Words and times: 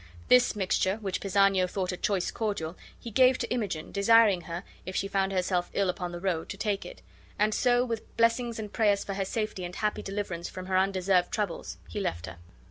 This 0.29 0.55
mixture, 0.55 0.95
which 0.95 1.21
Pisanio 1.21 1.67
thought 1.67 1.91
a 1.91 1.95
choice 1.95 2.31
cordial, 2.31 2.75
he 2.99 3.11
gave 3.11 3.37
to 3.37 3.51
Imogen, 3.53 3.91
desiring 3.91 4.41
her, 4.49 4.63
if 4.83 4.95
she 4.95 5.07
found 5.07 5.31
herself 5.31 5.69
ill 5.75 5.89
upon 5.91 6.11
the 6.11 6.19
road, 6.19 6.49
to 6.49 6.57
take 6.57 6.87
it; 6.87 7.03
and 7.37 7.53
so, 7.53 7.85
with 7.85 8.17
blessings 8.17 8.57
and 8.57 8.73
prayers 8.73 9.03
for 9.03 9.13
her 9.13 9.25
safety 9.25 9.63
and 9.63 9.75
happy 9.75 10.01
deliverance 10.01 10.49
from 10.49 10.65
her 10.65 10.75
undeserved 10.79 11.31
troubles, 11.31 11.77
he 11.87 11.99
left 11.99 12.25
her. 12.25 12.37